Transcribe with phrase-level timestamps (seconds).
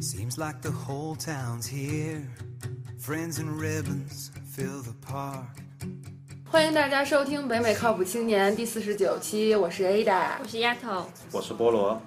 [0.00, 2.22] Seems like the whole town's here.
[3.00, 5.44] Friends and ribbons fill the park.
[6.48, 10.36] 欢迎大家收听北美靠谱青年第四十九期，我是 Ada。
[10.40, 12.00] 我是丫头，我是菠萝，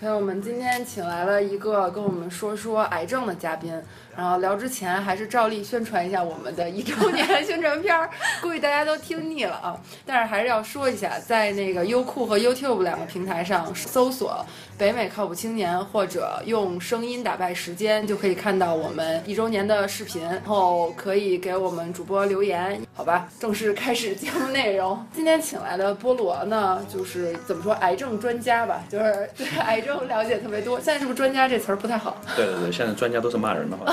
[0.00, 3.78] 朋友们，今天请来了一个跟我们说说癌症的嘉宾。
[4.16, 8.08] 然后聊之前，还是照例宣传一下我们的一周年宣传片儿，
[8.40, 9.76] 估计大家都听腻了啊。
[10.06, 14.44] 但是还是要说一下，在那个优酷和 YouTube 两个平台上搜索
[14.78, 20.22] “北美靠谱青年”或者用声音打败时间，就可以看到我们一周年的视频。
[20.24, 23.28] 然后可以给我们主播留言，好吧？
[23.40, 25.04] 正式开始节目内容。
[25.12, 30.76] 今天请来的菠萝呢，就是怎么说，癌症专家吧，就是 对癌症了解特别多。
[30.78, 32.16] 现在是不是“专家”这词儿不太好？
[32.36, 33.84] 对对对，现在专家都是骂人的，好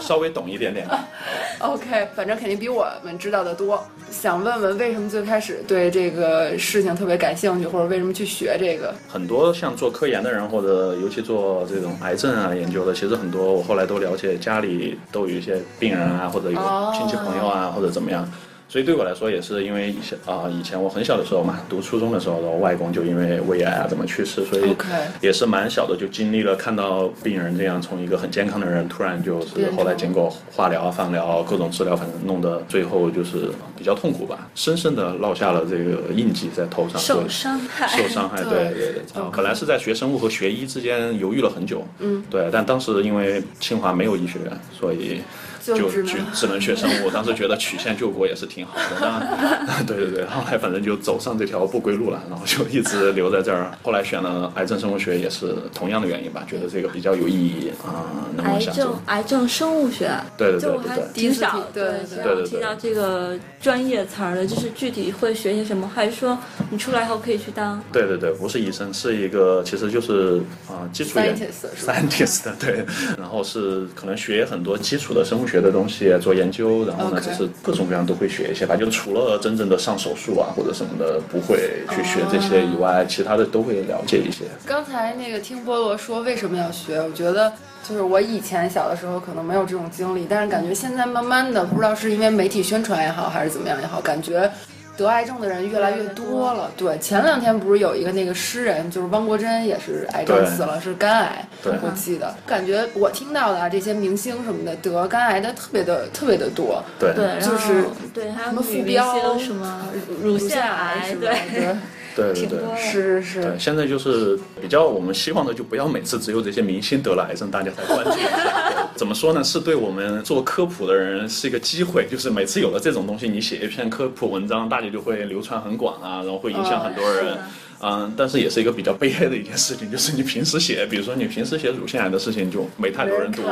[0.00, 0.86] 稍微懂一点点。
[1.60, 3.82] OK，反正肯定比我们知道的多。
[4.10, 8.94] 想问问，为什么最开始对这个事情特别感兴趣，或者为什么去学这个？
[9.08, 18.28] 很多像做科研的人，或者尤其做这种癌症啊研究的，其实很多我后来都了解，家里都有一些病人啊，或者有哦亲戚朋友啊，或者怎么样。
[18.72, 24.74] 所以对我来说也是因为以前啊、以前我很小的时候嘛，读初中的时候，然后外公就因为胃癌啊怎么去世，所以
[25.20, 39.22] 也是蛮小的就经历了看到病人这样从一个很健康的人，突然就是后来经过化疗、放疗各种治疗，反正弄得最后就是比较痛苦吧，深深的落下了这个印记在头上，所受伤害，受伤害，对对对对。
[39.22, 45.20] 啊本来是在学生物和学医之间犹豫了很久，嗯，对，但当时因为清华没有医学院，所以
[45.62, 47.10] 就就只能只只能学生物。
[47.10, 50.24] 当时觉得曲线救国也是挺好的，当然，对对对。
[50.26, 53.70] 后来反正就走上这条不归路了，然后就一直留在这儿。
[53.82, 58.94] 后来选了癌症生物学也是同样的原因吧，觉得这个比较有意义啊、能够癌享受症。
[59.06, 66.38] 癌症生物学，对对对对对第一次挺少听对对对对对听到这个专业词儿的，就是具体会学些什么，还是说
[66.70, 67.82] 你出来后可以去当？
[67.92, 72.84] 对对对，不是医生，是一个其实就是啊、基础研 Scientist 是吧 scientist 对，
[73.18, 84.44] 然后是可能学很多基础的生物学的东西做研究，然后呢只是各种各样都会学一些吧，就除了真正的上手术啊或者什么的不会去学这些以外，其他的都会了解一些。
[84.64, 87.52] 刚才那个听菠萝说为什么要学，我觉得
[87.82, 94.50] 就是我以前小的时候可能没有这种经历，但是感觉现在慢慢的，不知道是因为媒体宣传也好，还是怎么样也好，感觉。
[94.96, 96.52] 得癌症的人越来越多。
[96.52, 101.72] 了，对，前两天不是有一个那个诗人，就是汪国真，也是癌症死了，是肝癌，对。
[101.82, 107.12] 我记得，感觉我听到的啊，这些明星什么的得肝癌的特别的特别的多，对。
[107.14, 109.84] 对，然后就是对，还有什么女明副标星什么
[110.22, 111.20] 乳腺癌，是吧？
[111.20, 111.76] 对，
[112.14, 112.48] 对，对对对。
[112.48, 112.76] 挺多的。
[112.76, 118.28] 是是对，是，现在就是比较我们希望的，就不要每次只有这些明星得了癌症，大家才关注一下。
[118.70, 119.42] 对怎么说呢？
[119.42, 127.36] 是对我们做科普的人是一个机会，就是每次有了这种东西，你写一篇科普文章，大家就会流传很广啊，然后会影响很多人。
[127.82, 133.42] 嗯，但是也是一个比较悲哀的一件事情，就是你平时写，比如说你平时写乳腺癌的事情就没太多人读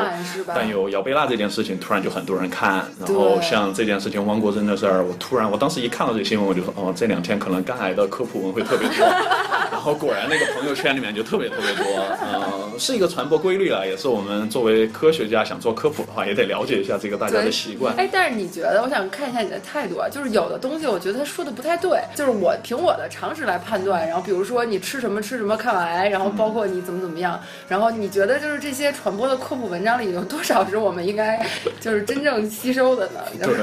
[0.47, 2.85] 但有姚贝娜这件事情，突然就很多人看。
[2.99, 8.97] 然后像这件事情，汪国真的事儿，我突然我当时一看到这个新闻，我就说，哦，这两天可能肝癌的科普文会特别多。
[9.71, 11.85] 然后果然那个朋友圈里面就特别特别多，
[12.23, 17.95] 嗯，是一个传播规律了，也是我们作为科学家想做科普的话，也得了解一下这个大家的习惯。
[17.97, 31.45] 哎，但是你觉得，我想看一下你的态度啊，就是有的东西，我觉得他说的不太对，就是我凭我的常识来判断，然后比如说你吃什么吃什么抗癌，然后包括你怎么怎么样，然后你觉得就是这些传播的科普文章里有多少是我们应该
[31.81, 33.21] 就是真正吸收的呢？
[33.43, 33.55] 对，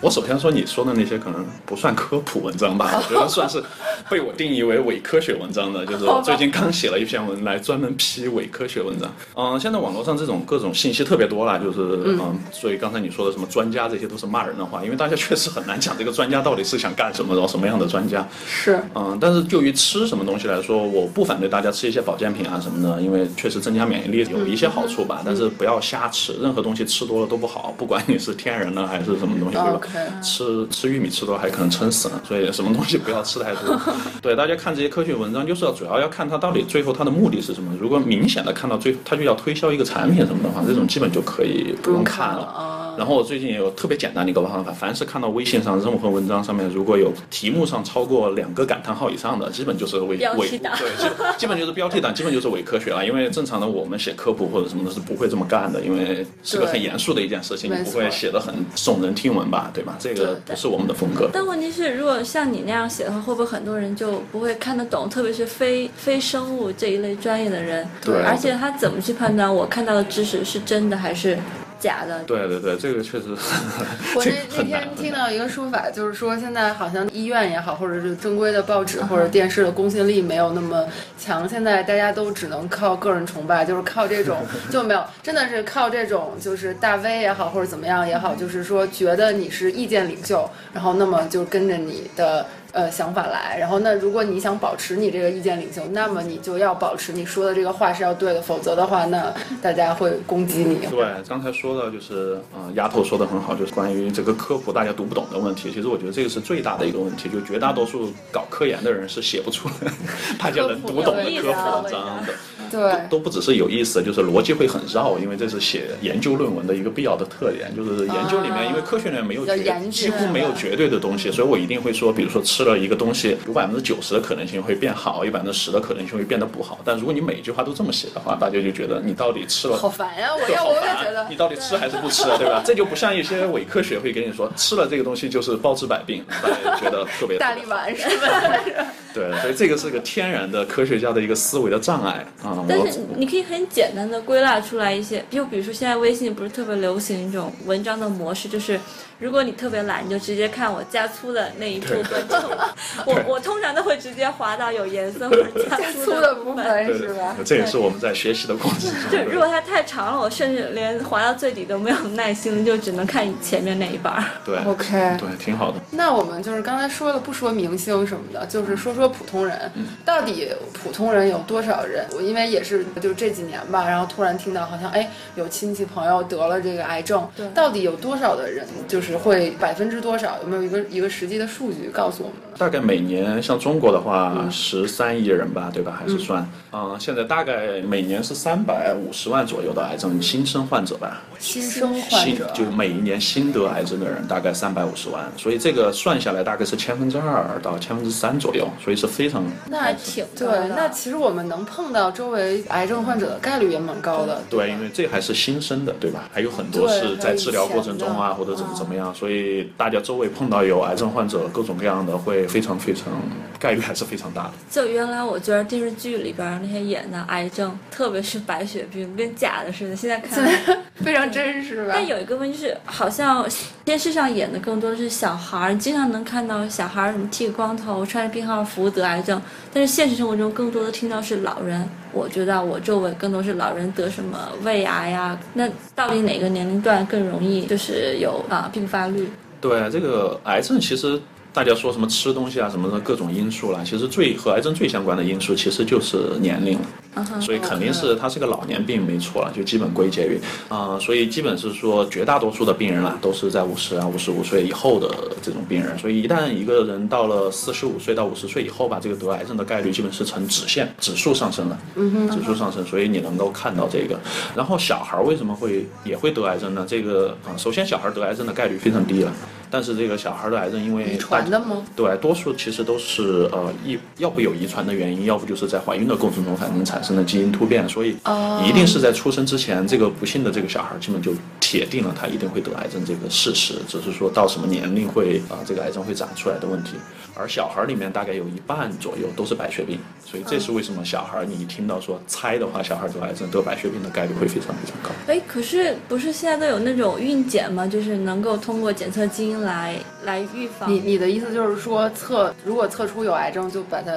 [0.00, 3.62] 我首先说你说的那些可能不算科普文章吧， 我觉得算是
[4.08, 5.84] 被我定义为伪科学文章的。
[5.86, 9.12] 就是我最近刚写了一篇文来专门批伪科学文章。
[9.34, 18.26] 嗯，现在网络上这种各种信息特别多了，就是嗯，所以刚才你说的什么专家这些都是骂人的话，因为大家确实很难讲这个专家到底是想干什么，然后什么样的专家。
[18.46, 25.22] 是嗯，但是就于吃什么东西来说，我不反对大家吃一些保健品啊什么的，因为确实增加免疫力有一些好处吧。
[25.24, 29.80] 但是不要瞎吃，任何东西吃多了都不好，不管你是天然的还是什么东西，对吧
[30.22, 33.80] 吃吃玉米吃多还可能撑死呢，所以什么东西不要吃太多。
[34.22, 37.72] 对，大家看这些科学文章，就是要主要要看它到底最后它的目的是什么。
[37.80, 42.75] 如果明显的看到最，它就要推销一个产品什么的话，这种基本就可以不用看了。
[42.96, 42.98] 啊。
[42.98, 51.08] 然后我最近也有特别简单的一个方法，凡是看到微信上任何文章上面如果有题目上超过两个感叹号以上的，基本就是伪伪对，基
[51.38, 53.06] 基本就是标题党，基本就是伪科学了。
[53.06, 59.96] 因为正常的我们写科普或者什么的是不会这么干的，因为是个很严肃的一件事情，你不会写的很耸人听闻吧，对吧？
[59.98, 61.28] 这个不是我们的风格。
[61.32, 65.08] 但问题是，如果像你那样写的话，会不会很多人就不会看得懂？
[65.08, 71.38] 特别是非非生物这一类专业的人，对而且他怎么去判断我看到的知识是真的还是
[71.78, 72.22] 假的。
[72.24, 73.26] 对对对，这个确实
[74.14, 80.86] 我那那天听到一个说法，就是说现在好像医院也好，或者是正规的报纸 或者电视的公信力没有那么
[81.18, 84.38] 强，现在大家都只能靠个人崇拜，就是靠这种
[84.70, 92.46] 就没有，真的是靠这种就是大 V 也好或者怎么样也好，就是说觉得你是意见领袖，然后那么就跟着你的。
[92.76, 99.32] 呃，想法来，然后那如果你想保持你这个意见领袖，那么你就要保持你说的这个话是要对的，否则的话，那
[99.62, 100.86] 大家会攻击你。
[100.90, 105.72] 对，刚才说的就是，呃，丫头说的很好，就是关于这个科普大家读不懂的问题。
[105.72, 109.90] 其实我觉得这个是最大的一个问题，就绝大多数搞科研的人是写不出来
[110.38, 112.34] 大家能读懂的科普文章的。
[112.70, 117.74] 对，都不只是有意思，就是逻辑会很绕，因为这是写研究论文的一个必要的特点。
[117.76, 119.44] 就是研究里面，因为科学里面没有
[119.90, 126.78] 几乎没有绝对的东西，所以我一定会说，比如说吃了一个东西，有百分之九十的可能性会变好，有百分之十的可能性会变得不好。
[126.84, 130.30] 但如果你每一句话都这么写的话，大家就觉得你到底吃了好烦呀！
[130.34, 132.62] 我对，要我也觉得你到底吃还是不吃，对吧？
[132.64, 138.86] 这就不像一些伪科学会跟你说吃了这个东西就是包治百病，大家觉得特别大力丸是吧？
[139.16, 142.52] 对，所以这个是个天然的科学家的一个思维的障碍啊。
[142.52, 148.78] 我但是你可以很简单的归纳出来一些，就比如说现在微信不是特别流行一种文章的模式，就是
[149.18, 152.36] 如果你特别懒，你就直接看我加粗的那一部分就。
[153.06, 156.86] 我我通常都会直接滑到有颜色或者 加粗粗的部分。
[156.96, 157.34] 是吧？
[157.44, 158.90] 这也是我们在学习的过程中。
[159.10, 164.24] 就如果它太长了，我甚至连滑到最底都没有耐心，就只能看前面那一半儿。
[164.44, 165.80] 对 OK 对，挺好的。
[165.92, 169.70] 那我们就是刚才说了，不说明星什么的，就是说说普通人，
[170.04, 172.06] 到底普通人有多少人？
[172.14, 180.38] 我因为也是就这几年吧，然后突然听到好像哎有亲戚朋友得了这个癌症对，到底有多少的人就是会百分之多少？
[180.42, 182.36] 有没有一个一个实际的数据告诉我们？
[182.58, 185.94] 大概每年像中国的话，十三亿人吧，对吧？
[186.00, 191.22] 还是算，嗯、现在大概每年是三百五十万左右的癌症新生患者吧。
[191.38, 204.40] 新生患新者就每一年新得癌症的人大概三百五十万，所以这个算下来大概是千分之二到千分之三左右，所以是非常那还挺对，那其实我们能碰到周围癌症患者的概率也蛮高的。
[204.48, 206.30] 对，因为这还是新生的，对吧？
[206.32, 213.12] 还有很多是在治疗过程中啊，或者怎么怎么样，所以大家周围碰到有癌症患者，各种各样的，会非常非常
[213.58, 214.52] 概率还是非常大的。
[214.70, 219.96] 就原来我觉得电视剧里边那些演的癌症，特别是白血病，跟假的似的。
[219.96, 220.52] 现在看来，
[220.96, 221.92] 非常真实吧？
[221.94, 223.46] 但有一个问题就是，好像
[223.84, 229.40] 电视上演的更多的是小孩儿，经常能看到小孩儿什么剃个光头、穿着病号服得癌症，
[229.72, 231.88] 但是现实生活中更多的听到是老人。
[232.12, 239.28] 我觉得我周围更多是老人得什么胃癌呀，那到底哪个年龄段更容易就是有啊并发率？
[239.60, 241.20] 对，这个癌症其实
[241.56, 247.40] 大家说什么吃东西啊什么的各种因素啦，其实最和癌症最相关的因素其实就是年龄了。
[247.40, 250.38] 所以肯定是它是个老年病，没错了，就基本归结于
[250.68, 255.08] 啊、所以基本是说绝大多数的病人啦，都是在五十啊、五十五岁以后的
[255.40, 255.98] 这种病人。
[255.98, 264.20] 所以一旦一个人到了四十五岁到五十岁以后吧，这个得癌症的概率基本是呈直线指数上升了，嗯指数上升，所以你能够看到这个。
[264.54, 266.84] 然后小孩儿为什么会也会得癌症呢？
[266.86, 269.32] 这个啊、首先小孩儿得癌症的概率非常低了，
[269.70, 271.84] 但是这个小孩儿的癌症因为遗传的吗？
[271.94, 286.92] 对，多数其实都是呃遗要不有遗传的原因，要不就是在怀孕的过程中反正产生的基因突变，所以哦一定是在出生之前，这个不幸的这个小孩基本就铁定了他一定会得癌症这个事实，只是说到什么年龄会啊、这个癌症会长出来的问题。
[287.38, 295.10] 而小孩里面大概有一半左右都是白血病，所以这是为什么小孩你一听到说猜的话，小孩得癌症得白血病的概率会非常非常高。
[295.26, 297.86] 哎，可是不是现在都有那种孕检吗？
[297.86, 300.92] 就是能够通过检测基因来来预防。
[300.92, 304.12] 你你的意思就是说测，如果测出有癌症，就把它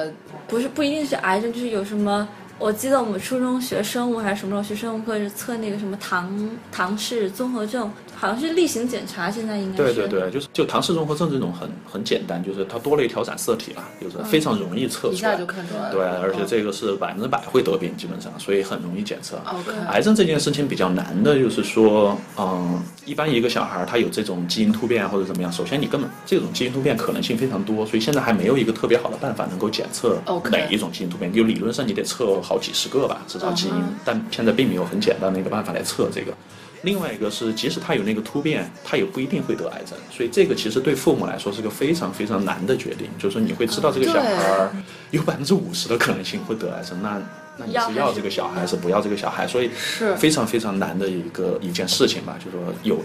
[0.46, 2.28] 不是不一定是癌症，就是有什么。
[2.58, 9.94] 我记得我们初中学生物还是什么时候学生物课是测那个什么唐唐氏综合症，好像是例行检查，现在应该是。
[9.94, 15.12] 对对对，就是就唐氏综合症这种很很简单，就是它多了一条染色体啦，就是非常容易测出来。
[15.14, 15.90] 一下就看出来了。
[15.90, 19.40] 对，而且这个是百分之百会得病，基本上，所以很容易检测。
[19.88, 30.18] 癌症这件事情比较难的，就是说，嗯，一般一个小孩儿他有这种基因突变或者怎么样，首先你根本这种基因突变可能性非常多，所以现在还没有一个特别好的办法能够检测
[30.50, 31.32] 哪一种基因突变。
[31.32, 33.74] 就理论上你得测好几十个吧，至少基因
[34.04, 36.34] 但现在并没有很简单的一个办法来测这个。
[36.82, 44.72] 另外一个是，即使他有那个突变，他也不一定会得癌症，所以这个其实对父母来说是个非常非常难的决定，就是说你会知道这个小孩儿
[45.10, 47.20] 有 百分之五十的可能性会得癌症，那
[47.58, 49.46] 那你是要这个小孩还是不要这个小孩？
[49.46, 53.02] 所以是非常非常难的一个一件事情吧，就是说有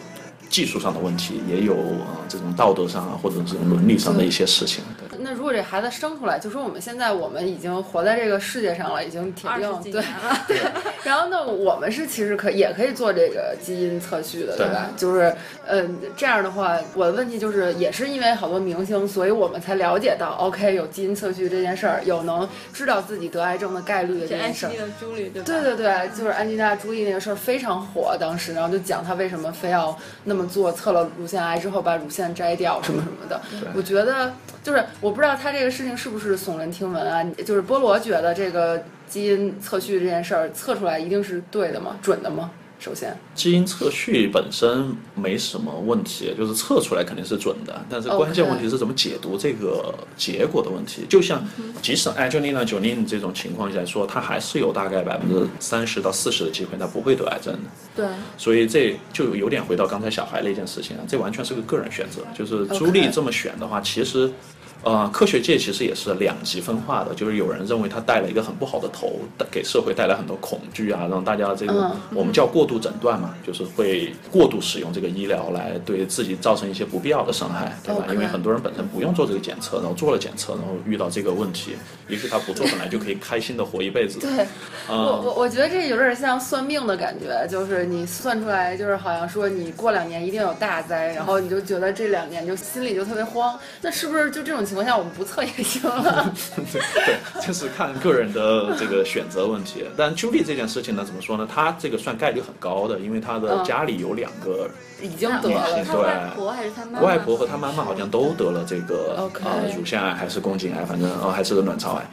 [0.49, 4.83] 技术上的问题，也有呃这种道德上啊或者这种伦理上的一些事情。
[5.15, 10.01] 对那如果这孩子生出来，就说我们现在我们已经活在这个世界上了，已经铁定对
[10.47, 10.57] 对。
[11.03, 14.89] 然后那，我们是其实可也可以做这个基因测序的，对吧？
[14.97, 15.35] 就是
[15.67, 24.69] 嗯、这样的话，我的问题就是，也是因为好多明星，所以我们才了解到，OK，有基因测序这件事儿，有能知道自己得癌症的概率的这件事儿
[25.29, 25.43] 对？
[25.43, 33.39] 对对对，就是安吉娜·朱莉那个事儿非常火，当时，然后就讲她为什么非要那么做，测了乳腺癌之后把乳腺摘掉什么什么的。
[33.75, 41.95] 我觉得就是我不知道他这个事情是不是耸人听闻啊，就是菠萝觉得这个基因测序这件事儿测出来一定是对的吗？
[42.01, 42.49] 准的吗？
[42.79, 51.05] 首先，基因测序本身没什么问题，就是测出来肯定是准的，但是关键问题是怎么解读这个结果的问题。
[51.07, 51.47] 就像
[51.83, 57.69] 即使 Angelina Jolie 这种情况下说，她还是有大概百分之三十到四十的机会她不会得癌症的。
[57.95, 58.07] 对，
[58.39, 62.23] 所以这就有点回到刚才小孩那件事情啊，这完全是个个人选择。
[62.33, 64.29] 就是朱莉这么选的话，其实，
[64.85, 67.13] 呃，科学界其实也是两极分化的。
[67.13, 69.19] 就是有人认为他带了一个很不好的头，
[69.51, 81.75] 给社会带来很多恐惧啊，让大家这个、嗯我们叫过度诊断嘛，就是会过度使用这个医疗来对自己造成一些不必要的伤害，对吧因为很多人本身不用做这个检测，然后做了检测，然后遇到这个问题，
[82.07, 84.19] 也许他不做本来就可以开心的活一辈子。
[84.19, 84.29] 对
[84.87, 93.57] 我嗯，我我觉得这有点像算命的感觉，就是你算出来，就是好像说你过两年一定有大灾，然后你就觉得这两年就心里就特别慌。
[93.81, 96.31] 那是不是就这种情况下我们不测也行了？
[96.71, 99.85] 对，就是看个人的这个选择问题。
[99.97, 101.47] 但朱莉这件事情呢，怎么说呢？
[101.51, 104.69] 她这个算概率很高的，因为她的嗯家里有两个
[105.01, 107.01] 已经得了，他对外婆还是他妈妈？
[107.01, 112.05] 外婆和她妈妈，好像都得了这个呃乳腺癌还是宫颈癌，反正呃还是个卵巢癌，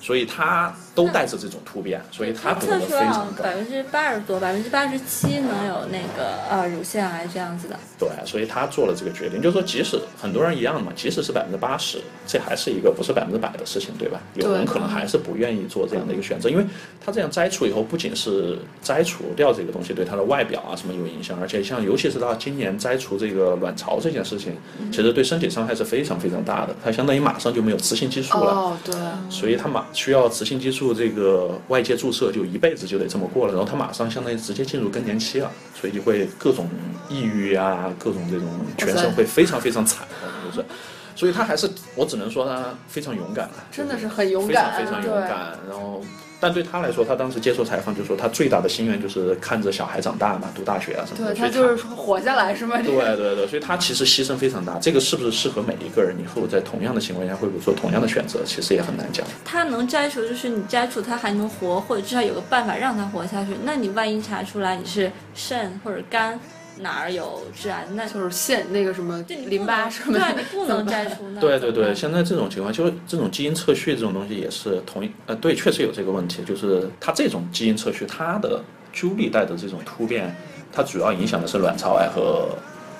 [0.00, 3.44] 所以她都带着这种突变，所以她得的测出来好非常高。
[3.44, 7.76] 百分之八十多，百分之八十七能有那个呃乳腺癌这样子的。
[7.98, 14.20] 对，所以他做了这个决定，就是说，即使很多人一样嘛，即使是百分之八十，这还是一个不是百分之百的事情，对吧？
[14.34, 16.64] 有人可能还是不愿意做这样的一个选择，因为
[17.04, 24.56] 他这样摘除以后，不仅是摘除掉这个东西对他的外表啊什么有影响，而且像尤其是他今年摘除这个卵巢这件事情，
[24.90, 28.52] 其实对身体伤害是非常非常大的，他相当于马上就没有雌性激素了。
[28.52, 28.94] 哦，对，
[29.30, 35.50] 所以他马需要雌性激素这个外界注射，就一辈子就得这么过了，然后他马上相当于直接进入更年期了，
[35.80, 36.68] 所以就会各种
[37.08, 40.66] 抑郁啊，各种这种全身会非常非常惨的，就是，
[41.14, 45.14] 所以他还是我只能说他非常勇敢了，真的是很勇非敢，常非常勇。
[45.28, 46.02] 敢，然后。
[46.38, 51.34] 但对他来说，他当时接受采访就说，他最大的心愿就是看着小孩长大嘛，读大学啊什么的。
[51.34, 52.76] 对他就是说活下来是吗？
[52.82, 54.78] 对对对，所以他其实牺牲非常大。
[54.78, 56.14] 这个是不是适合每一个人？
[56.22, 59.26] 以后在同样的情况下会不会做同样的选择，其实也很难讲。
[59.44, 63.50] 他能摘除，就是你摘除他还能活，或者至少有个办法让他活下去。
[63.64, 66.38] 那你万一查出来你是肾或者肝
[66.78, 71.40] 哪儿有致癌，那就是腺那个什么淋巴什么的对啊， 你不能摘除那。
[71.40, 80.34] 对对对，现在这种情况，就是这种基因测序这种东西也是同一呃，对，确实有这个问题，就是它这种基因测序，它的朱莉带的这种突变，
[80.72, 82.48] 它主要影响的是卵巢癌和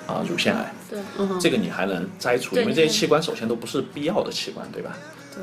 [0.07, 4.97] 啊、乳腺癌，对，嗯这个你还能摘除，因为这些器官首先都不是必要的器官，对吧？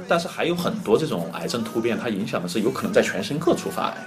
[0.08, 4.06] 但是还有很多这种癌症突变，它影响的是有可能在全身各处发癌。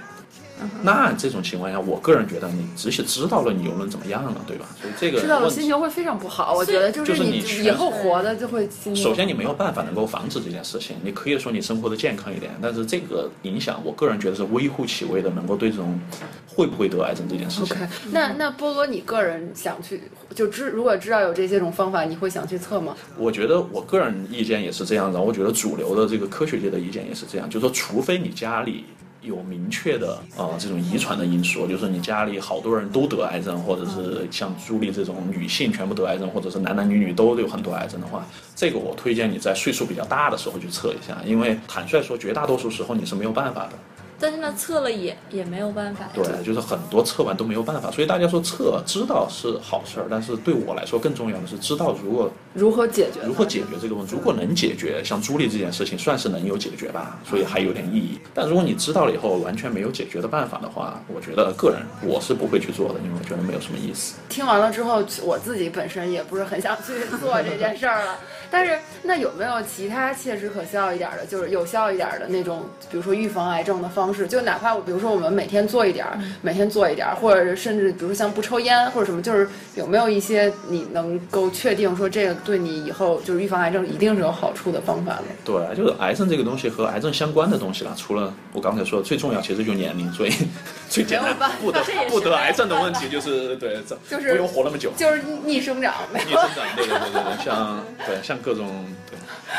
[0.82, 4.34] 那这种情况下，我个人觉得你即使知道了，你又能怎么样呢？
[4.46, 4.66] 对吧？
[4.80, 6.54] 所以这个知道了心情会非常不好。
[6.54, 8.96] 我觉得就就是你以后活的就会心情。
[8.96, 10.96] 首先，你没有办法能够防止这件事情。
[11.02, 15.98] 你可以说你生活的健康一点，但是这个影响，我个人觉得是微乎其微的，能够对这种
[16.46, 17.76] 会不会得癌症这件事情。
[17.76, 20.02] OK，那那波哥，你个人想去
[20.34, 22.96] 就知如果知道有这些种方法，你会想去测吗？
[23.16, 28.84] 我觉得我个人意见也是这样的，我觉得主流的这个科学界的意见也是这样，就是说，除非你家里
[29.22, 43.72] 有明确的呃这种遗传的因素，就是你家里好多人都得癌症，或者是像朱莉这种女性全部得癌症，或者是男男女女都有很多癌症的话，这个我推荐你在岁数比较大的时候去测一下，因为坦率说，绝大多数时候你是没有办法的。
[44.20, 46.08] 但是呢，测了也也没有办法。
[46.12, 53.20] 对，就是很多测完都没有办法，所以大家说测知道是好事儿，但是对我来说更重要的是知道如果如何解决？
[53.24, 54.14] 如何解决这个问题。
[54.14, 58.18] 如果能解决，像朱莉这件事情算是能有解决吧，所以还有点意义。
[58.34, 64.16] 但如果你知道了以后完全没有解决的办法的话，我觉得个人我是不会去做的，因为我觉得没有什么意思。
[64.28, 68.18] 听完了之后，我自己本身也不是很想去做这件事儿了。
[68.50, 74.26] 但是，那有没有其他切实可笑一点的，就是有效一点的那种，比如说预防癌症的方式？
[74.26, 85.24] 就哪怕我，比如说我们每天做一点儿，每天做一点儿，或者甚至比如说像不抽烟或者什么，就是有没有一些你能够确定说这个对你以后就是预防癌症一定是有好处的方法呢？
[85.44, 90.32] 对，就是癌症这个东西和癌症相关的东西啦，除了我刚才说的最重要，其实就年龄，所以
[90.88, 93.76] 最简单不得不得癌症的问题就是对，
[94.08, 94.90] 就是不用活那么久。
[94.96, 99.18] 就是逆生长，没有逆生长，对对对对对，像对像像各种对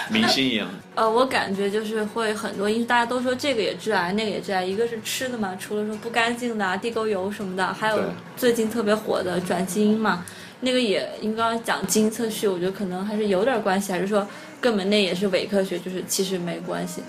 [0.10, 0.68] 明星一样。
[0.96, 4.64] 呃，我感觉就是会很多，因为大家都说这个也致癌，那个也致癌。
[4.64, 8.02] 一个是吃的嘛，除了说不干净的啊，地沟油什么的，还有
[8.36, 10.26] 最近特别火的转基因嘛，
[10.62, 14.28] 那个也应该讲基因测序，我觉得可能还是有点关系，还是说
[14.60, 17.02] 根本那也是伪科学，就是其实没关系。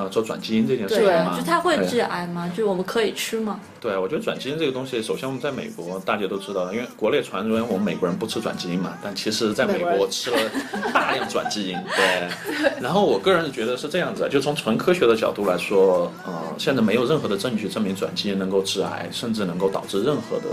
[0.00, 2.48] 呃，做转基因这件事对情嘛，就它会致癌吗？
[2.48, 3.60] 就是我们可以吃吗？
[3.78, 10.38] 对，我觉得转基因这个东西，首先我们在美国大家都知道，因为国内传闻我们美国人不吃转基因嘛，但其实在美美国吃了
[10.92, 11.78] 大量转基因。
[11.96, 12.28] 对，
[12.80, 20.46] 然后我个人觉得是这样子，就从纯科学的角度来说，呃，现在没有任何的证据证明转基因能够致癌，甚至能够导致任何的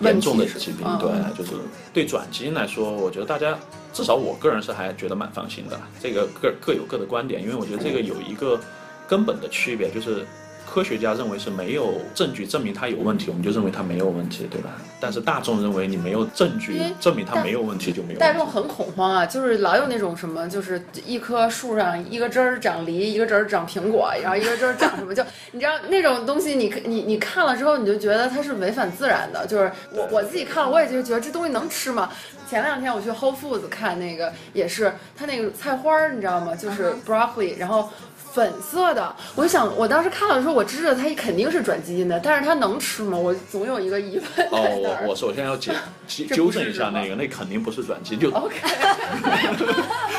[0.00, 0.86] 严重的疾病。
[0.98, 1.52] 对嗯，就是
[1.92, 3.56] 对转基因来说，我觉得大家
[3.92, 5.78] 至少我个人是还觉得蛮放心的。
[6.02, 8.58] 这个各各有各的观点，因为我觉得这个有一个
[9.08, 10.24] 根本的区别，就是
[10.66, 14.70] 科学家认为是没有证据证明它有问题，我们就认为它没有问题，对吧？
[14.98, 18.20] 但是大众认为你没有证据证明它没有问题就没有问题。
[18.20, 29.46] 大众很恐慌啊，就是老有那种什么，就是一棵树上一个枝儿长梨，一个枝儿长苹果，然后一个枝儿长什么，就你知道那种东西你，你 你看了之后，你就觉得它是违反自然的。
[29.46, 32.10] 就是我我自己看了，我也就觉得这东西能吃吗？
[32.48, 36.56] 前两天我去 Whole Foods 看那个，也是它那个菜花儿，你知道吗？
[36.56, 37.90] 就是嗯 broccoli，然后。
[38.34, 43.16] 粉色的，我就想，我当时看了的时候，我知道它肯定是转基因的，但是它能吃吗？
[43.16, 45.72] 我总有一个疑问哦，我我首先要解
[46.08, 48.56] 纠纠正一下那个，那肯定不是转基因，就 OK，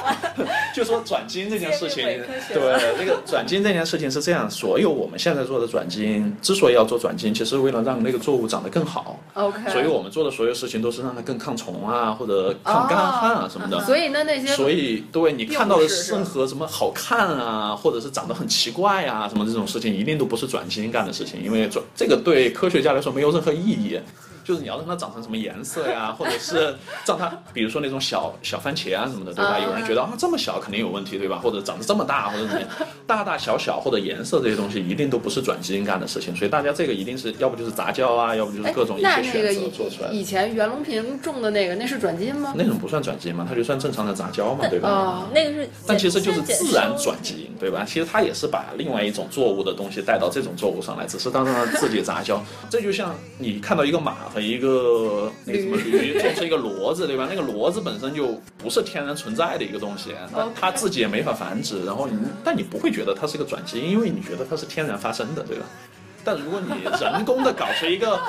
[0.75, 9.17] 就说转基因这件事情对那个转基因这件事情是这样，所有我们现在做的转基因，之所以要做转基因，其实为了让那个作物长得更好。
[9.35, 13.81] OK，所以我们做的所有事情都是让它更抗虫啊，或者抗干旱啊什么的。
[13.85, 23.97] 所以那，那些所以，对你看到的任何什么好看啊，或者是长得很奇怪啊，什么这种事情，一定都不是转基因干的事情，因为转这个对科学家来说没有任何意义。
[24.45, 26.75] 就是你要让它长成什么颜色呀， 或者是
[27.05, 29.51] 让它，比如说那种小小番茄啊什么的，对吧？
[29.55, 31.39] 啊有人觉得啊这么小肯定有问题，对吧？
[31.41, 32.69] 或者长得这么大，或者怎么样，
[33.07, 36.35] 大大小小或者颜色这些东西，一定都不是转基因干的事情。
[36.35, 40.13] 所以大家这个一定是要不就是杂交啊，要不就是哎各种一些选择以做出来的。
[40.13, 42.53] 以前袁隆平种的那个，那是转基因吗？
[42.55, 44.89] 那种不算转基因嘛，它就算正常的杂交嘛，对吧？
[44.89, 47.83] 哦，那个是，但其实就是自然转基因，对吧？
[47.87, 52.41] 其实它也是把另外一种作物的东西带到这种作物上来，只是当让它自己杂交。
[52.69, 57.25] 这就像你看到一个马和一个那个什么驴做出一个骡子，对吧？
[57.29, 60.13] 那个骡子本身就不是天然存在的一个东西，
[60.53, 65.63] 它自己也没法繁殖，然后你但你不会觉得它是个转基因，因为你觉得它是天然发生的，对吧？
[66.25, 68.19] 但如果你人工的搞出一个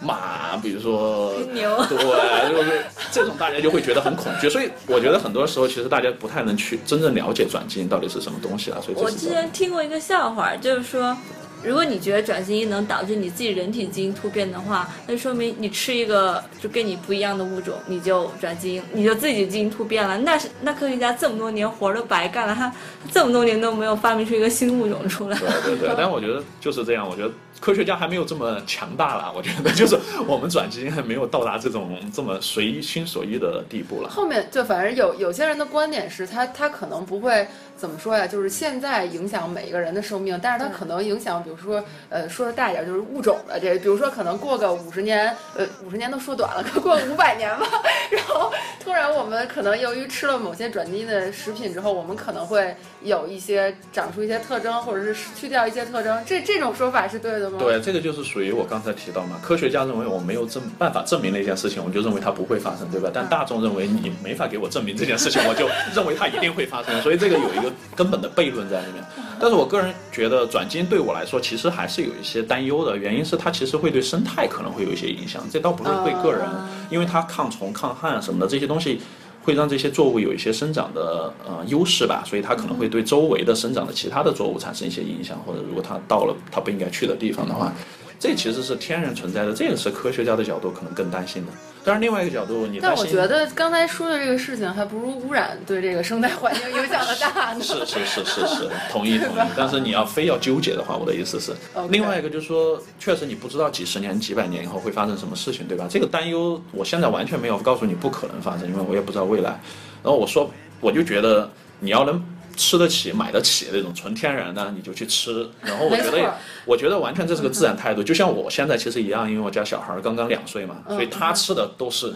[0.00, 11.16] 马，比如说牛对，就是这种大家就会觉得很恐惧，所以我觉得很多时候其实大家不太能去真正了解转基因到底是什么东西了，所以我之前听过一个笑话，就是说，
[11.62, 20.16] 如果你觉得转基因能导致你自己人体基因突变的话，那说明你吃一个就跟你不一样的物种，你就转基因，你就自己基因突变了。
[20.18, 22.72] 那是那科学家这么多年活儿都白干了，他
[23.12, 25.38] 这么多年都没有发明出一个新物种出来。
[25.38, 34.08] 对对对，但我觉得就是这样，我觉得科学家还没有这么强大了， 我觉得就是我们转基因还没有到达这种这么随心所欲的地步了。
[34.08, 37.46] 后面就反正有有些人的观点是他他可能不会
[37.80, 47.66] 怎么说呀，就是现在影响每一个人的生命，但是它可能影响，比如说呃说的大一点就是物种的这，比如说可能过个五十年，呃五十年都说短了，可过五百年吧，
[48.12, 48.39] 然后
[48.82, 57.58] 突然我们可能由于吃了某些转基因的食品之后，我们可能会有一些长出一些特征，或者是去掉一些特征，这这种说法是对的吗？
[57.60, 63.10] 对，这个就是属于我刚才提到嘛，科学家认为我没有证办法证明那件事情，我就认为它不会发生，对吧？
[63.12, 69.04] 但大众认为你没法给我证明这件事情，我就认为它一定会发生，所以这个有一个根本的悖论在里面。
[69.38, 76.48] 但是我个人觉得转基因对我来说其实还是有一些担忧的，原因是它其实会对生态可能会有一些影响，这倒不是对个人，
[76.90, 79.00] 因为它抗虫、抗旱什么的这些东西。
[79.42, 87.72] 会让这些作物有一些生长的呃优势吧，所以它可能会对周围的生长的其他的作物产生一些影响，或者如果它到了它不应该去的地方的话，
[88.20, 91.52] 这其实是天然存在的，这个是科学家的角度可能更担心的。
[91.82, 97.60] 当然，另外一个角度，你但我觉得刚才说的这个事情，还不如污染对这个生态环境影响的大呢。
[97.64, 99.38] 是是是是是，同意同意。
[99.56, 101.52] 但是你要非要纠结的话，我的意思是
[101.88, 105.86] 另外一个就是说，确实你不知道几十年、几百年以后会发生什么事情，对吧？
[105.88, 109.58] 这个担忧，我现在完全没有告诉你不可能发生，因为我也不知道未来。
[110.02, 110.50] 然后我说，
[110.82, 112.22] 我就觉得你要能。
[112.60, 115.48] 吃得起、买得起那种纯天然的，你就去吃。
[115.62, 116.34] 然后我觉得，
[116.66, 122.14] 我觉得完全这是个自然态度，就像我现在其实一样，因为我家小孩儿刚刚两岁嘛，所以他吃的都是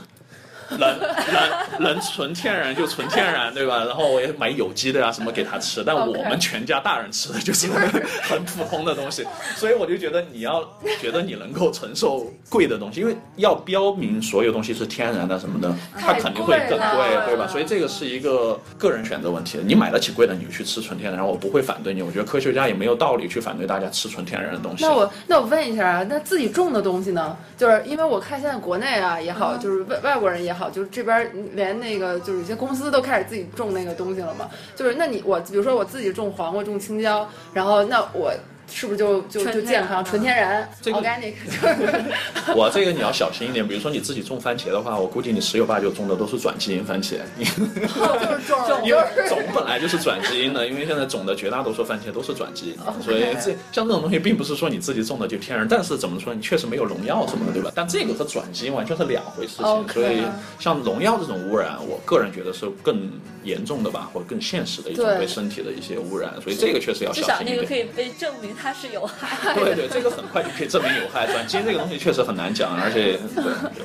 [0.78, 3.84] 能能能纯天然就纯天然，对吧？
[3.84, 5.82] 然后我也买有机的呀、什么给他吃。
[5.84, 7.68] 但我们全家大人吃的就是
[8.22, 10.62] 很普通的东西，所以我就觉得你要
[11.00, 17.46] 觉得你能够承受贵的东西，因为要标明所有东西是天然的什么的，它肯定会更贵对吧？
[17.46, 19.58] 所以这个是一个个人选择问题。
[19.64, 22.02] 你买得起贵的，你就去吃纯天然，我不会反对你。
[22.02, 24.84] 我觉得科学家也没有道理去反对大家吃纯天然的东西。
[24.84, 27.36] 那我那我问一下啊，那自己种的东西呢？
[27.56, 34.48] 就是因为我看现在国内啊也好，就是外外国人也好，就是这边连那个就是一些公司都开始自己种那个东西了嘛。
[34.74, 38.32] 就是那你我比如说我自己种黄瓜、种青椒，然后那我
[38.70, 41.34] 是不是就就就健康、纯天然、这个 organic？
[41.46, 41.52] 就
[42.52, 57.70] 是 我这个你要小心一点，比如说你自己种番茄的话，我估计你十有八九种的都是转基因番茄，你就是种种因为种本来就是转基因的，因为现在种的绝大多数番茄都是转基因，所以这像这种东西并不是说你自己种的就天然，但是怎么说，你确实没有农药什么的，对吧？
[57.74, 60.22] 但这个和转基因完全是两回事情所以
[60.58, 63.10] 像农药这种污染，我个人觉得是更
[63.42, 67.56] 严重的吧，或者更现实的一种对对身体的一些污染，所以这个确实要至少小心一点。
[67.56, 69.64] 那个可以被证明它是有害的。
[69.64, 71.26] 对对，这个很快就可以证明有害。
[71.26, 73.84] 转基因这个东西确实很难讲，而且对 对。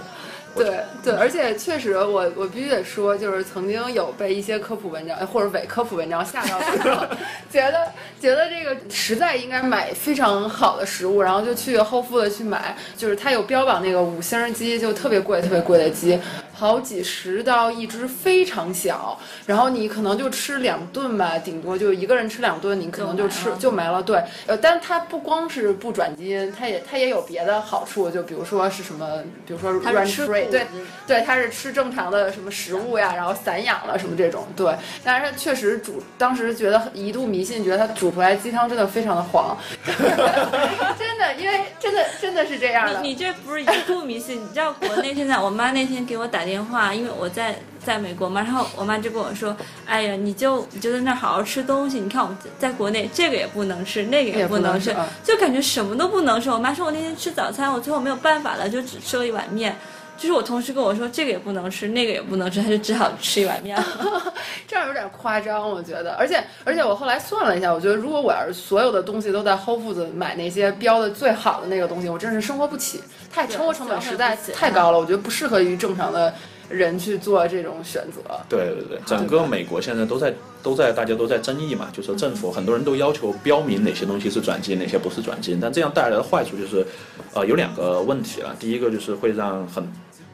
[0.55, 7.08] 对对，而且确实我，我必须得说，就是曾经有被一些科普文章哎或者伪科普文章吓到过，
[7.51, 7.88] 觉得
[8.19, 16.19] 觉得这个实在应该买非常好的食物，然后就去 Whole Food 去买，就是它有标榜那个五星鸡，就特别贵、特别贵的鸡，
[16.60, 24.04] 好几十到一只，非常小，然后你可能就吃两顿吧，顶多就一个人吃两顿，你可能就吃就没了就没了。
[24.04, 30.67] 对，呃，但是它不光是不转基因，它也它也有别的好处，就比如说是什么，比如说它 run 是吃 free，对
[31.08, 34.76] 对，它是吃正常的什么食物呀，然后散养了什么这种，对。
[35.02, 43.00] 但是它确实煮，当时觉得一度迷信，觉得它煮出来鸡汤真的非常的黄， 真的，因为真的真的是这样的。
[43.02, 56.49] 你你这不是一度迷信，你知道国内现在，我妈那天给我打电话，因为我在在美国嘛，然后我妈就跟我说，哎呀，你就你就在那儿好好吃东西，你看我们在国内这个也不能吃，那个也不能吃就感觉什么都不能吃。
[56.49, 59.75] 我妈说我那天吃早餐，我最后没有办法了，就只吃了一碗面。
[60.19, 63.82] 就是我同事跟我说这个也不能吃，那个也不能吃，他就只好吃一碗面。
[64.67, 66.13] 这样有点夸张，我觉得。
[66.15, 73.01] 而且而且我后来算了一下，我觉得如果我要是所有的东西都在 Whole Foods 买那些标的最好的那个东西，我真是生活不起，
[73.32, 76.34] 太生活成本实在太高了，我觉得不适合于正常的
[76.67, 78.21] 人去做这种选择。
[78.49, 86.86] 对对对，整个美国现在都在都在大家都在争议嘛，就说政府很多人都要求标明哪些东西是转基因，哪些不是转基因，但这样带来的坏处就是，
[87.34, 88.55] 呃，有两个问题了。
[88.60, 89.84] 第一个就是会让很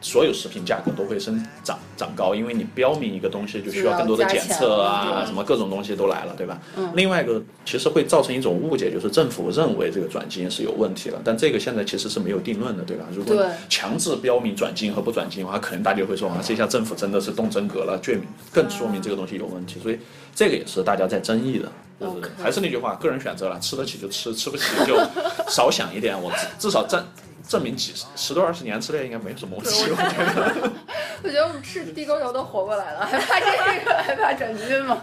[0.05, 6.61] 所有食品价格都会升涨涨高，因为你标明一个东西就需要更多的检测啊，什么各种东西都来了，对吧？
[6.77, 13.05] 嗯另外一个其实会造成一种误解，就是政府认为这个转基因是有问题了，但这个现在其实是没有定论的，对吧？
[13.11, 18.19] 如果对强制标明转基因和不转基因的话，可能大家会说啊，这下政府真的是动真格了，确
[18.51, 19.97] 更说明这个东西有问题，所以
[20.35, 21.71] 这个也是大家在争议的。
[21.97, 24.99] 就是还是那句话，个人选择了，吃得起就吃，吃不起就
[25.47, 26.13] 少想一点。
[26.21, 27.01] 我至至少证
[27.47, 29.83] 证明几十十多二十年之内应该没有什么问题。
[29.83, 30.71] 我觉得
[31.23, 35.01] 我觉得 我们吃地沟油都活过来了， 还怕这个，还怕转基因吗？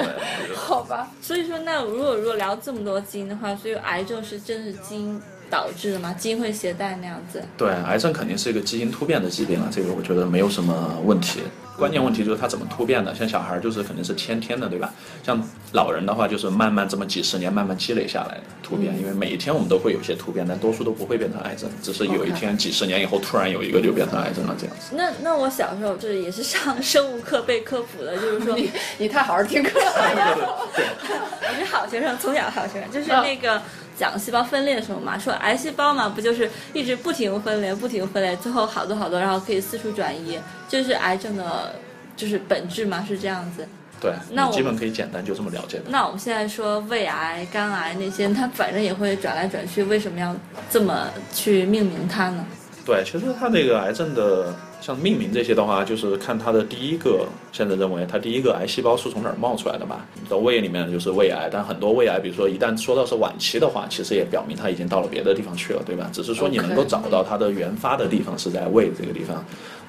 [0.54, 6.12] 好吧，所以说，那如果如果聊这么多基因的话，所以癌症是真是基因导致的吗？
[6.14, 7.42] 基因会携带那样子？
[7.56, 11.40] 对，癌症肯定是一个基因突变的疾病了，这个我觉得没有什么问题。
[11.80, 14.92] 关键问题就是它怎么突变的，像小孩儿就是肯定是先天的，对吧？
[15.24, 24.94] 像老人的话，就是慢慢这么几十年慢慢积累下来的突变，因为每一天我们都会有些突变，但多数都不会变成癌症，只是有一天几十年以后突然有一个就变成癌症了这样子。
[24.94, 30.36] 那那我小时候就是也是上生物课被科普的，就是说，你你太好好听课了呀。
[30.36, 33.60] 我是 好学生，从小好学生，就是嗯那个
[33.96, 41.74] 讲细胞分裂的时候嘛，说癌细胞嘛，不就是一直不停分裂，不停分裂，最后好多好多，然后可以四处转移，这是癌症的，
[42.16, 43.66] 就是本质嘛，是这样子。
[44.00, 45.84] 对，那我基本可以简单就这么了解的。
[45.88, 50.34] 那我们现在说胃癌、肝癌那些，它反正也会转来转去，为什么要
[50.70, 52.46] 这么去命名它呢？
[52.86, 60.00] 对，其实它这个癌症的像命名这些的话，就是看它的第一个，现在认为它第一个癌细胞是从哪儿冒出来的嘛？
[60.28, 66.08] 到胃里面就是胃癌，但很多胃癌，比如说一旦说到是晚期的话，其实也表明它已经到了别的地方去了，对吧？
[66.12, 69.44] 只是说你能够找到它的原发的地方是在胃这个地方，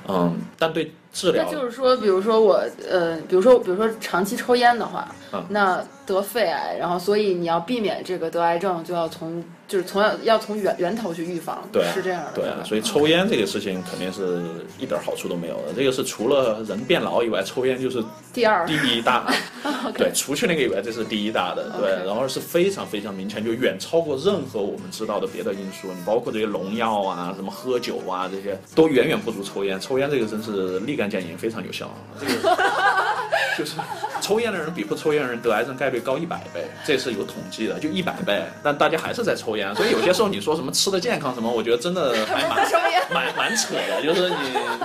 [0.08, 1.44] 嗯，但对治疗。
[1.46, 14.42] 那就是说，比如说我呃，比如说比如说长期抽烟的话，嗯那得肺癌，然后所以你要避免这个得癌症，就要从就是从要要从源源头去预防，对啊是这样的，对啊，所以抽烟这个事情肯定是
[14.78, 15.74] 一点好处都没有的。
[15.76, 19.32] 这个是除了人变老以外，抽烟就是第二第一大，
[19.96, 29.80] 对，除去那个以外，这是第一大的，对然后是非常非常明显，就远超过任何我们知道的别的因素，你包括这些农药啊、什么喝酒啊这些，都远远不如抽烟。
[29.80, 31.90] 抽烟这个真是立肝减盐非常有效。
[32.20, 32.58] 这个
[33.58, 33.76] 就是
[34.22, 38.42] 抽烟的人比不抽烟的人得癌症概率高一百倍，这是有统计的，就一百倍。
[38.64, 42.72] 但大家还是在抽烟，所以有些时候你说什么吃的健康什么，我觉得真的还蛮
[43.12, 44.02] 蛮蛮扯的。
[44.04, 44.36] 就是你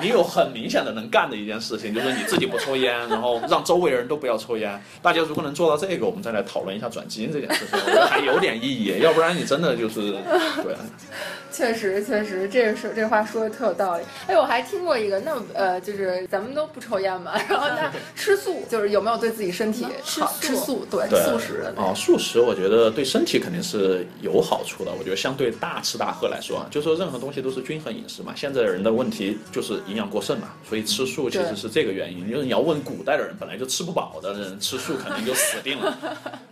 [0.02, 4.82] 你有很明显的能干的一件事情，就是你自己不抽烟，然后让周围人都不要抽烟。
[5.02, 8.98] 大家如果能做到这个，我们再来讨论一下转基因这件事情，我觉得还有点意义。
[9.00, 10.12] 要不然你真的就是
[10.62, 10.74] 对。
[11.52, 14.04] 确实，确实，这个是这话说的特有道理。
[14.26, 20.32] 哎，我还听过一个，那呃，就是咱们都不抽烟嘛，然后那 吃素，就是有没有对自己身体好？
[20.40, 24.90] 吃素，对，素食的那哦，素食我觉得对身体肯定是有好处的。
[24.98, 28.32] 我觉得相对大吃大喝来说，啊，就说任何东西都是均衡饮食嘛。
[28.36, 32.30] 现在人的问题就是营养过剩嘛，所以吃素其实是这个原因。
[32.30, 35.96] 就是你要问古代的人，本来就吃不饱的人，吃素肯定就死定了。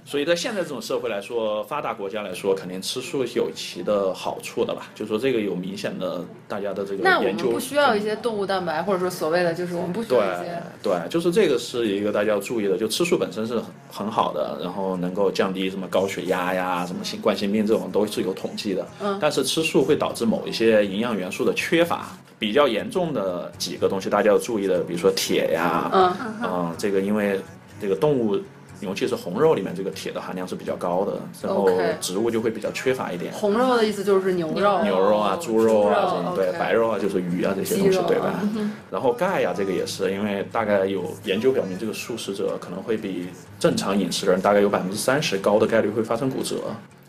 [0.04, 4.90] 所以在现在这种社会来说，发达国家来说，肯定吃素是有其的好处的吧？
[4.94, 7.44] 就说这个有明显的大家的这个那我研究。
[7.44, 10.62] 们不需要一些动物蛋白，或者说所谓的就是我们不需要一些。
[10.82, 18.86] 对，就是这个是一个大家要注意的，就吃素本身是很很好的，然后能够降低什么高血压呀、什么心冠心病这种都是有统计的。
[19.02, 27.40] 嗯但是吃素会导致某一些营养元素的缺乏，比较严重的几个东西大家要注意的，比如说铁呀，嗯嗯，这个因为
[27.80, 28.38] 这个动物。
[28.84, 31.68] 尤其是红肉里面这个铁的含量是比较高的，然后
[32.00, 33.32] 植物就会比较缺乏一点。
[33.32, 38.42] 红肉的意思就是牛肉、牛肉啊、猪肉啊，对白肉啊就是鱼啊这些东，西对吧啊？
[38.90, 46.56] 然后钙呀、这个也是，因为大概有研究表明，这个素食者可能会比正常饮食的人大概有百分之三十高的概率会发生骨折，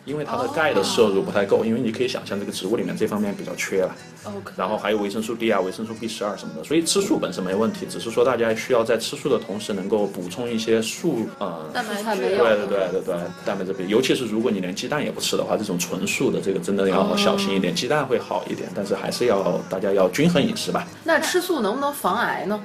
[0.05, 3.95] 因为它的钙的摄入不太够，因为你可以想象这个植物里面这方面比较缺了。
[4.23, 13.15] OK，然后还有维生素 D 啊、维生素 B 十二什么的，所以吃素本身没问题，只是说大家需要在吃素的同时能够补充一些素呃蛋白质对对对对对，
[13.45, 20.87] 蛋白质比，尤其是如果你连鸡蛋也不吃的话，这种纯素的这个真的要小心一点，鸡蛋会好一点，但是还是要大家要均衡饮食吧。
[21.03, 22.59] 那吃素能不能防癌呢？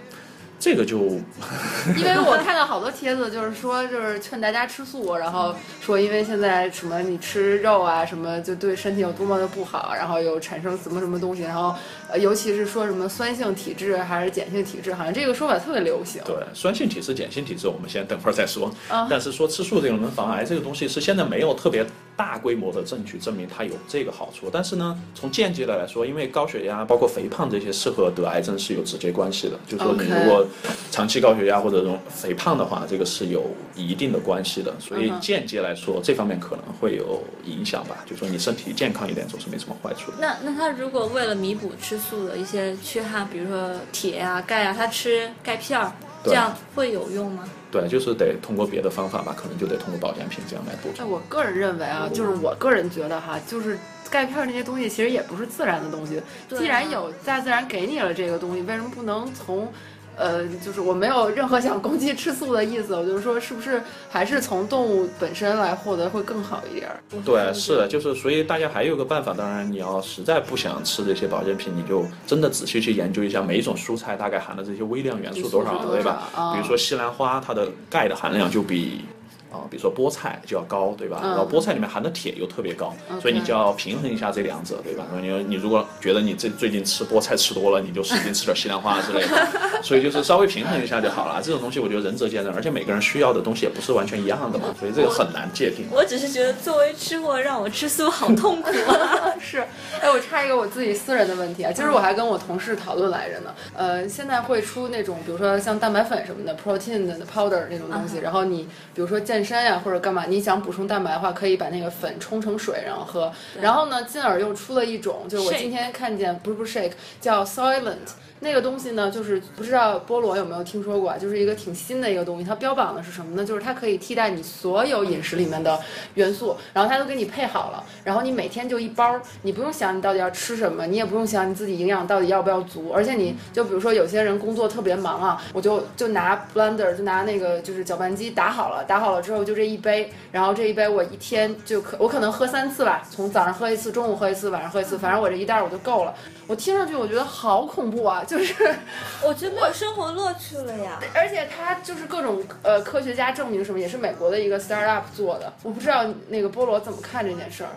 [0.60, 0.98] 这个就
[1.96, 11.74] 因为我看到好多帖子，就是说，就是劝大家吃素，然后说因为现在什么你吃肉啊，什么就对身体有多么的不好，然后有产生什么什么东西，然后
[12.10, 16.22] 呃，尤其是说什么酸性体质还是碱性体质，好像这个说法特别流行。
[16.26, 18.70] 对酸性体质、碱性体质，我们先等会儿再说。
[18.90, 21.84] 啊但是说吃素这个能防癌这个东西是现在没有特别
[22.20, 24.50] 大规模的证据证明它有这个好处。
[24.52, 29.58] 但是呢，从间接的来说，因为高血压、包括肥胖这些是和得癌症是有直接关系的。
[29.66, 30.46] 就是说你如果
[30.90, 34.74] 长期高血压或者这种肥胖的话，这个是有一定的关系的。
[34.78, 38.04] 所以间接来说，这方面可能会有影响吧。
[38.04, 40.18] 就说你身体健康一点，总是没什么坏处的。
[40.20, 47.44] 那那他如果为了弥补吃素的一些缺憾，比如说铁啊、钙啊，他吃钙片儿，对这样会有用吗？
[47.70, 51.10] 对，就是得通过别的方法吧，可能就得通过保健品这样来补哎，充。
[51.10, 53.78] 我个人认为啊，就是我个人觉得哈，就是
[54.10, 56.18] 钙片这些东西其实也不是自然的东西。
[56.18, 59.72] 啊既然有大自然给你了这个东西，为什么不能从？
[60.16, 67.00] 呃，就是我没有任何想攻击吃素的意思，我就是说，是不是还是从动物本身来获得会更好一点儿？
[67.24, 76.28] 对，是的，就是所以大家还有个办法，当然你要实在不想吃这些保健品，你就真的仔细去研究一下每一种蔬菜大概含的这些微量元素多少，对吧？
[76.54, 79.04] 比如说西兰花，它的钙的含量就比。
[79.50, 81.20] 啊，比如说菠菜就要高，对吧？
[81.22, 85.06] 嗯然后菠菜里面含的铁又特别高所以你就要平衡一下这两者，对吧？
[85.20, 89.46] 你你如果觉得你这最近吃菠菜吃多了，你就使劲吃点西兰花之类的，
[89.82, 91.40] 所以就是稍微平衡一下就好了。
[91.42, 95.86] 这种东西我觉得仁者见仁，而且每个人需要的东西也不是完全一样的嘛，所以这个很难界定。
[95.90, 99.34] 我只是觉得作为吃货，让我吃素好痛苦啊！
[99.40, 99.60] 是，
[100.00, 103.54] 哎，我插一个我自己私人的问题啊，今儿我还跟我同事讨论来着呢。
[103.74, 113.32] 呃，现在会出那种，比如说像蛋白粉什么的，protein 的 powder 那种东西，然后你比如说健身呀、或者干嘛，你想补充蛋白的话，可以把那个粉冲成水然后喝。
[113.60, 117.96] 然后呢，进而又出了一种，就是我今天看见，不是不是 shake，叫 Soylent。
[118.40, 121.16] 那个东西呢，就是不知道菠萝有没有听说过？
[121.18, 123.44] 就是一个挺新的一个东西，它标榜的是什么呢？
[123.44, 125.78] 就是它可以替代你所有饮食里面的
[126.14, 146.14] 元素，然后它都给你配好了，然后你每天就一包，你不用想你到底要吃什么，你也不用想你自己营养到底要不要足，而且你就比如说有些人工作特别忙啊，我就就拿 blender 就拿那个就是搅拌机打好了，打好了之后就这一杯，然后这一杯我一天就可我可能喝三次吧，从早上喝一次，中午喝一次，晚上喝一次，反正我这一袋我就够了。
[146.46, 148.54] 我听上去我觉得好恐怖啊，就是。
[149.22, 151.00] 我觉得没有生活乐趣了呀。
[151.12, 155.52] 而且它就是各种呃科学家证明什么，也是美国的一个 startup 做的。
[155.62, 157.70] 我不知道那个菠萝怎么看这件事儿。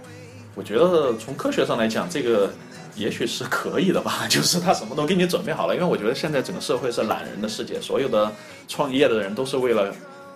[0.55, 2.51] 我觉得从科学上来讲，这个
[2.95, 5.73] 也许是可以的吧， 就是他什么都给你准备好了。
[5.73, 8.31] 因为我觉得现在整个社会是懒人的世界，所有的
[8.67, 9.91] 创业的人都是为了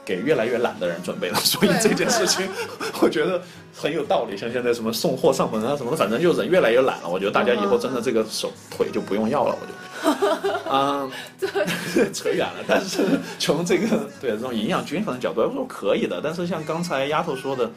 [0.07, 2.47] 给越来越懒的人准备了， 所以这件事情
[3.01, 3.41] 我觉得
[3.75, 4.37] 很有道理。
[4.37, 7.09] 像现在什么送货上门啊什么的，反正就人越来越懒了。
[7.09, 9.77] 我觉得大家以后真的这个手腿就不用要了，我觉得。
[10.71, 12.63] 啊，对， 扯远了。
[12.65, 13.87] 但是从这个
[14.21, 16.21] 对这种营养均衡的角度来说，可以的。
[16.23, 17.69] 但是像刚才丫头说的，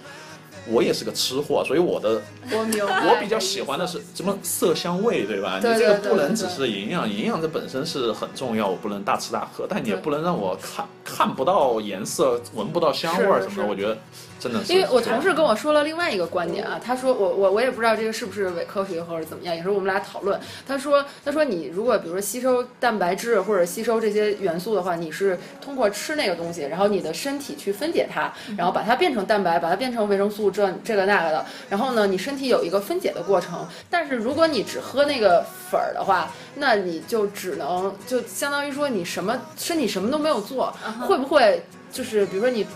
[0.69, 2.21] 我也是个吃货，所以我的
[2.51, 5.57] 我比较喜欢的是什么色香味，对吧？
[5.57, 13.69] 你这个不能只是营养，营养这本身是很重要，我不能大吃大喝，但你也不能让我看看不到颜色，闻不到香味儿什么的。
[13.69, 13.97] 我觉得
[14.41, 20.41] 真的是，因为我同事跟我说了另外一个观点啊，他说我我我也不知道这个是不是伪科学或者怎么样，也是我们俩讨论。
[20.67, 33.69] 他说他说你如果比如说吸收蛋白质或者吸收这些元素的话，你是通过吃那个东西，然后你的身体去分解它，然后把它变成蛋白，把它变成维生素这这个那个的，然后呢，你身体有一个分解的过程。
[33.91, 40.75] 但是如果你只喝那个粉儿的话，那你就只能就相当于说你什么身体什么都没有做，
[41.07, 42.67] 会不会就是比如说你？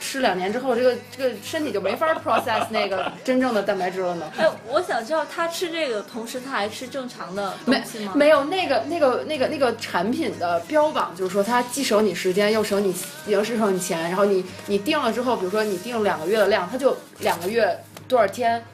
[0.00, 4.32] 吃两年之后，这个这个身体就没法 process 那个 真正的蛋白质了呢？
[4.36, 8.12] 哎，我想知道他吃这个同时他还吃正常的东没西吗？
[8.16, 12.94] 没有那个那个那个那个产品的标榜就是说它既省你时间又省你
[13.26, 18.64] 又省你钱，然后你你定了之后，比如说你定两个月的量，它就两个月多少天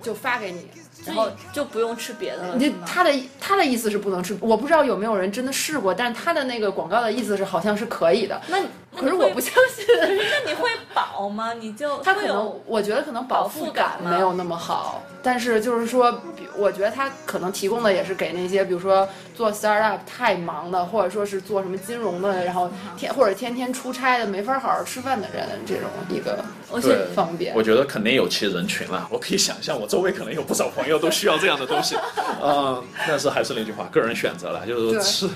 [0.00, 0.68] 就发给你，
[1.04, 2.72] 然后就不用吃别的了，你？
[2.86, 8.66] 他的他的意思是不能吃，我不知道有没有人真的试过，但是他的那个广告的意思是好像是可以的，那你
[8.98, 9.84] 可是我不相信。
[10.00, 11.52] 那你会饱吗？
[11.52, 27.62] 你就它可能，我觉得可能饱腹感没有那么好，但是就是说，比我觉得它可能提供的也是给那些，比如说做 startup 太忙的，或者说是做什么金融的，然后天或者天天出差的，没法好好吃饭的人，这种一个而且方便我。
[27.66, 29.08] 觉得肯定有其人群了。
[29.10, 31.96] 我可以想象，我周围可能有不少朋友都需要这样的东西。
[32.40, 35.28] 嗯，但是还是那句话，个人选择了，就是对吃。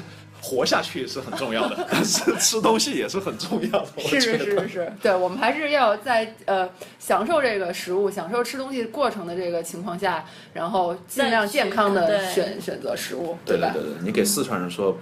[0.42, 3.86] 活下去是很重要的， 但是吃东西也是很重要的。
[3.96, 13.38] 我是是是是，对我们还是要在呃享受这个食物、享受吃东西过程的这个情况下，然后尽量健康的选选择食物，吧？
[13.44, 14.96] 对对对对，你给四川人说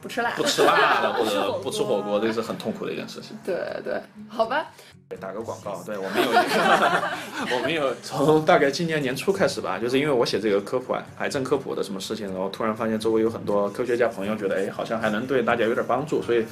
[0.00, 0.30] 不吃辣。
[0.36, 3.36] 不吃辣的或者 不吃火锅，这是很痛苦的一件事情。
[3.44, 4.68] 对对，好吧，
[5.16, 16.44] 打个广告， 对我们有一个， 我们有从大概今年年初开始吧，就是因为我写这个科普啊，癌症科普的什么事情，然后突然发现周围有很多科学家朋友觉得，哎，好像还能对大家有点帮助，所以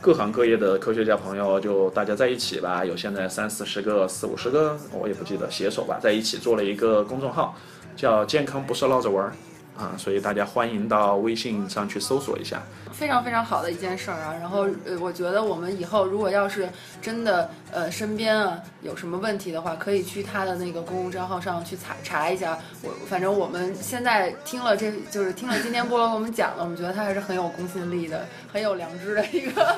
[0.00, 7.54] 各行各业的科学家朋友就大家在一起吧，有现在三四十个、四五十个，我也不记得，携手吧，在一起做了一个公众号，
[7.94, 9.32] 叫“健康不是闹着玩儿”。
[9.78, 12.60] 啊，所以大家欢迎到微信上去搜索一下。
[12.92, 14.34] 非常非常好的一件事儿啊。
[14.40, 16.68] 然后呃，我觉得我们以后如果要是
[17.00, 22.58] 真的呃身边啊有什么问题的话，可以去他的那个公共账号上去查查一下。
[22.82, 29.76] 我反正我们现在听了这就是听了今天菠萝给我们讲了，我们觉得他还是很有公信力的，很有良知的一个。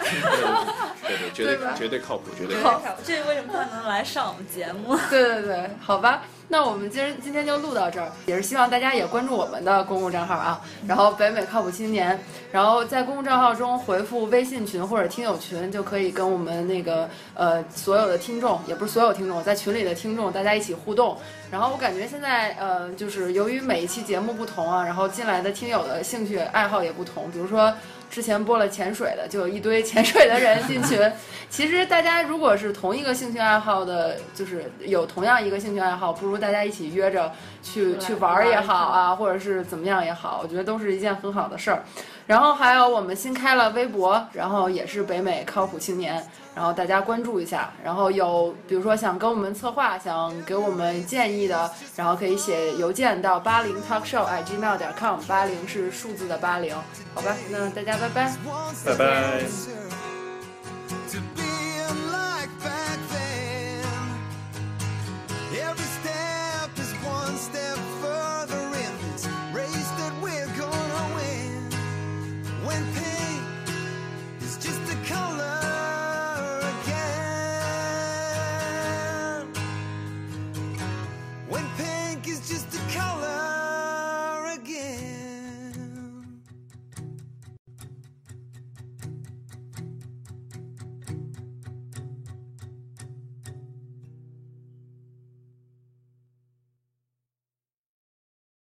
[1.06, 2.86] 对对，绝对 对绝对靠谱，绝对对靠谱。
[3.04, 4.96] 这为什么他能来上我们节目？
[5.10, 6.22] 对对对，好吧。
[6.52, 12.18] 那我们今儿今天就录到这儿，也是希望大家也关注我们的公共账号啊，然后北美靠谱青年，
[12.50, 21.16] 然后在公共账号中回复微信群或者听友群，就可以跟我们那个呃所有的听众，也不是所有听众，在群里的听众大家一起互动。
[21.52, 27.72] 然后我感觉现在呃就是由于每一期节目不同啊，然后进来的听友的兴趣爱好也不同，比如说。
[28.10, 30.98] 之前播了潜水的，就有一堆潜水的人进群。
[31.48, 41.84] 其实大家如果是同一个兴趣爱好的，就是有同样一个兴趣爱好，不如大家一起约着去去玩儿也好啊，或者是怎么样也好，我觉得都是一件很好的事儿。
[42.26, 47.70] 然后还有我们新开了微博，然后也是北美靠谱青年，然后大家关注一下。
[47.82, 56.74] 然后有比如说想跟我们策划、想给我们建议的，然后可以写邮件到八零 talkshow at gmail 点 com，八零是数字的八零，
[57.14, 57.34] 好吧？
[57.50, 58.32] 那大家拜拜。
[58.84, 59.89] 拜拜。